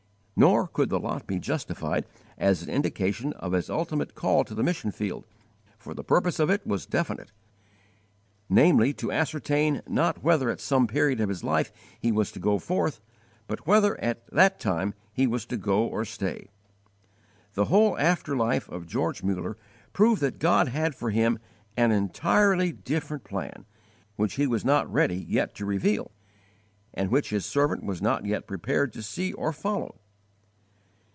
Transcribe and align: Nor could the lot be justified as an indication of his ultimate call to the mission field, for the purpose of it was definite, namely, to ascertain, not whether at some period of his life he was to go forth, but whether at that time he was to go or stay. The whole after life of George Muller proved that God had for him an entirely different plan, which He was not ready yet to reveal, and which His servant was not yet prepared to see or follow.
Nor 0.37 0.67
could 0.67 0.89
the 0.89 0.99
lot 0.99 1.27
be 1.27 1.37
justified 1.37 2.07
as 2.35 2.63
an 2.63 2.69
indication 2.71 3.31
of 3.33 3.51
his 3.51 3.69
ultimate 3.69 4.15
call 4.15 4.43
to 4.45 4.55
the 4.55 4.63
mission 4.63 4.89
field, 4.89 5.23
for 5.77 5.93
the 5.93 6.03
purpose 6.03 6.39
of 6.39 6.49
it 6.49 6.65
was 6.65 6.87
definite, 6.87 7.31
namely, 8.49 8.91
to 8.93 9.11
ascertain, 9.11 9.83
not 9.85 10.23
whether 10.23 10.49
at 10.49 10.59
some 10.59 10.87
period 10.87 11.21
of 11.21 11.29
his 11.29 11.43
life 11.43 11.71
he 11.99 12.11
was 12.11 12.31
to 12.31 12.39
go 12.39 12.57
forth, 12.57 12.99
but 13.45 13.67
whether 13.67 13.95
at 14.01 14.25
that 14.33 14.59
time 14.59 14.95
he 15.13 15.27
was 15.27 15.45
to 15.45 15.57
go 15.57 15.85
or 15.85 16.03
stay. 16.03 16.49
The 17.53 17.65
whole 17.65 17.95
after 17.99 18.35
life 18.35 18.67
of 18.67 18.87
George 18.87 19.21
Muller 19.21 19.59
proved 19.93 20.21
that 20.23 20.39
God 20.39 20.69
had 20.69 20.95
for 20.95 21.11
him 21.11 21.37
an 21.77 21.91
entirely 21.91 22.71
different 22.71 23.23
plan, 23.23 23.67
which 24.15 24.33
He 24.35 24.47
was 24.47 24.65
not 24.65 24.91
ready 24.91 25.17
yet 25.17 25.53
to 25.57 25.67
reveal, 25.67 26.09
and 26.95 27.11
which 27.11 27.29
His 27.29 27.45
servant 27.45 27.83
was 27.83 28.01
not 28.01 28.25
yet 28.25 28.47
prepared 28.47 28.91
to 28.93 29.03
see 29.03 29.33
or 29.33 29.53
follow. 29.53 29.99